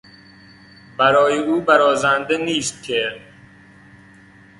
[0.97, 3.11] برای او برازنده نیست که...